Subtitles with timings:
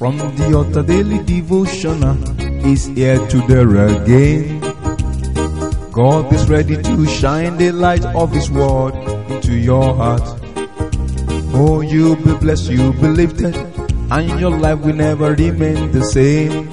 [0.00, 2.16] From the altar daily devotional
[2.64, 4.60] is here to there again.
[5.92, 8.94] God is ready to shine the light of His word
[9.28, 10.24] into your heart.
[11.52, 13.54] Oh, you'll be blessed, you'll be lifted,
[14.10, 16.70] and your life will never remain the same.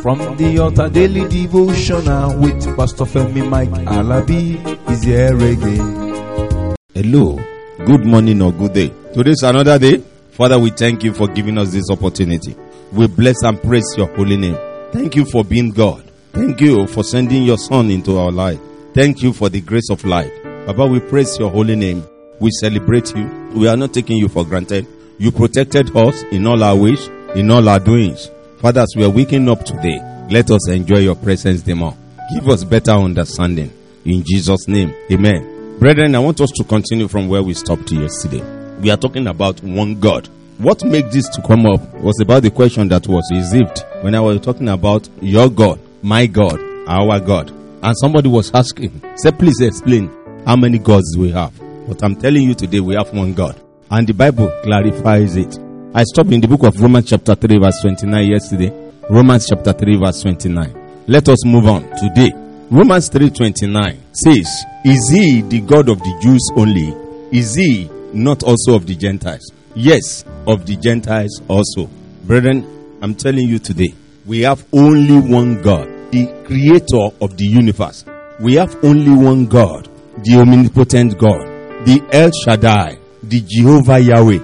[0.00, 6.76] From the altar daily devotional with Pastor Femi Mike Alabi is here again.
[6.94, 7.40] Hello,
[7.84, 8.92] good morning or good day.
[9.12, 10.11] Today's another day.
[10.42, 12.56] Father, we thank you for giving us this opportunity.
[12.90, 14.58] We bless and praise your holy name.
[14.90, 16.02] Thank you for being God.
[16.32, 18.58] Thank you for sending your son into our life.
[18.92, 20.32] Thank you for the grace of life.
[20.66, 22.04] Baba, we praise your holy name.
[22.40, 23.52] We celebrate you.
[23.54, 24.88] We are not taking you for granted.
[25.16, 27.06] You protected us in all our ways,
[27.36, 28.28] in all our doings.
[28.58, 31.96] Fathers, we are waking up today, let us enjoy your presence the more.
[32.34, 33.70] Give us better understanding.
[34.04, 35.78] In Jesus' name, amen.
[35.78, 38.61] Brethren, I want us to continue from where we stopped yesterday.
[38.80, 40.28] We are talking about one God.
[40.58, 44.20] What made this to come up was about the question that was received when I
[44.20, 47.50] was talking about your God, my God, our God.
[47.82, 50.10] And somebody was asking, say, please explain
[50.46, 51.52] how many gods we have.
[51.88, 53.60] But I'm telling you today, we have one God.
[53.90, 55.58] And the Bible clarifies it.
[55.94, 58.72] I stopped in the book of Romans chapter 3 verse 29 yesterday.
[59.10, 61.04] Romans chapter 3 verse 29.
[61.08, 62.32] Let us move on today.
[62.70, 64.48] Romans 3:29 says,
[64.82, 66.94] "Is he the God of the Jews only?
[67.30, 71.88] Is he not also of the Gentiles?" Yes, of the Gentiles also.
[72.24, 72.64] Brethren,
[73.00, 73.94] I'm telling you today,
[74.26, 78.04] we have only one God, the creator of the universe.
[78.40, 79.88] We have only one God,
[80.22, 81.46] the omnipotent God,
[81.86, 84.38] the El Shaddai, the Jehovah Yahweh,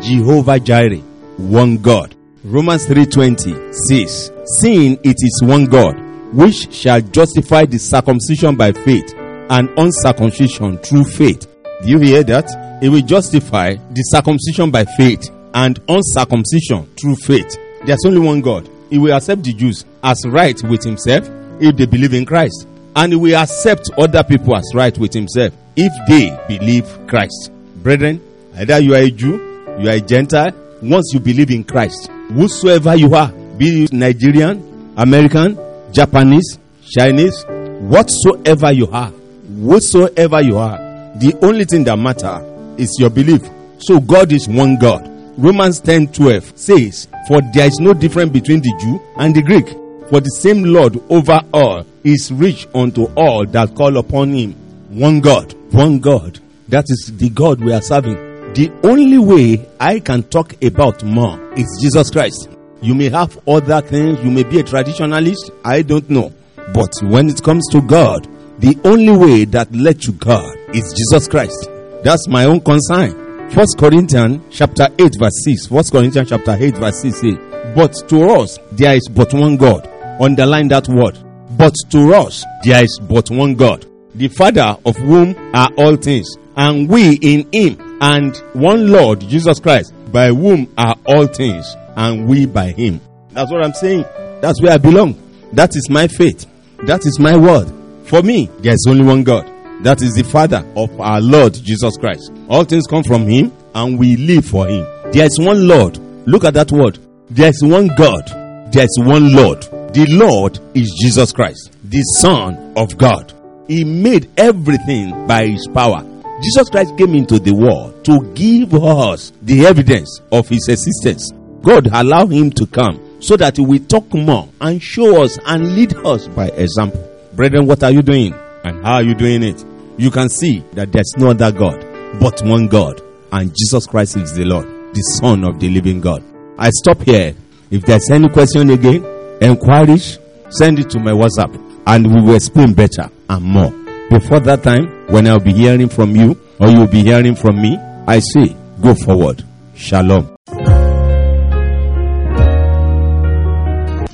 [0.00, 1.02] Jehovah Jireh,
[1.38, 2.14] one God.
[2.44, 4.30] Romans 3:20 says,
[4.60, 5.94] "Seeing it is one God,
[6.32, 9.14] which shall justify the circumcision by faith
[9.48, 11.46] and uncircumcision through faith."
[11.84, 12.80] Do you hear that?
[12.82, 17.58] It will justify the circumcision by faith and uncircumcision through faith.
[17.84, 18.66] There's only one God.
[18.88, 21.28] He will accept the Jews as right with himself
[21.60, 22.66] if they believe in Christ.
[22.96, 27.50] And he will accept other people as right with himself if they believe Christ.
[27.82, 28.18] Brethren,
[28.56, 29.36] either you are a Jew,
[29.78, 34.94] you are a Gentile, once you believe in Christ, whosoever you are, be you Nigerian,
[34.96, 35.58] American,
[35.92, 37.44] Japanese, Chinese,
[37.80, 40.83] whatsoever you are, whatsoever you are,
[41.16, 42.42] the only thing that matter
[42.76, 43.42] is your belief.
[43.78, 45.08] So God is one God.
[45.38, 49.68] Romans 10 12 says, For there is no difference between the Jew and the Greek,
[50.08, 54.52] for the same Lord over all is rich unto all that call upon him.
[54.90, 56.40] One God, one God.
[56.68, 58.14] That is the God we are serving.
[58.54, 62.48] The only way I can talk about more is Jesus Christ.
[62.82, 66.32] You may have other things, you may be a traditionalist, I don't know.
[66.72, 68.26] But when it comes to God,
[68.58, 71.70] the only way that led to God is Jesus Christ.
[72.02, 73.50] That's my own concern.
[73.50, 75.66] First Corinthians chapter 8 verse 6.
[75.66, 79.88] First Corinthians chapter 8 verse 6 says, But to us there is but one God.
[80.20, 81.18] Underline that word.
[81.56, 83.86] But to us there is but one God.
[84.14, 86.36] The Father of whom are all things.
[86.56, 87.98] And we in him.
[88.00, 91.76] And one Lord Jesus Christ, by whom are all things.
[91.96, 93.00] And we by him.
[93.30, 94.04] That's what I'm saying.
[94.40, 95.20] That's where I belong.
[95.52, 96.46] That is my faith.
[96.86, 97.72] That is my word.
[98.04, 99.53] For me, there's only one God.
[99.84, 102.32] That is the Father of our Lord Jesus Christ.
[102.48, 104.86] All things come from Him and we live for Him.
[105.12, 105.98] There is one Lord.
[106.26, 106.98] Look at that word.
[107.28, 108.72] There is one God.
[108.72, 109.60] There is one Lord.
[109.92, 113.34] The Lord is Jesus Christ, the Son of God.
[113.68, 116.02] He made everything by His power.
[116.42, 121.30] Jesus Christ came into the world to give us the evidence of His existence.
[121.60, 125.76] God allowed Him to come so that He will talk more and show us and
[125.76, 127.06] lead us by example.
[127.34, 128.32] Brethren, what are you doing?
[128.64, 129.62] And how are you doing it?
[129.96, 131.80] You can see that there's no other God
[132.20, 133.00] but one God.
[133.32, 136.22] And Jesus Christ is the Lord, the Son of the living God.
[136.58, 137.34] I stop here.
[137.70, 139.04] If there's any question again,
[139.40, 140.18] inquiries,
[140.50, 143.70] send it to my WhatsApp and we will explain better and more.
[144.10, 147.76] Before that time, when I'll be hearing from you or you'll be hearing from me,
[148.06, 149.42] I say, go forward.
[149.74, 150.33] Shalom.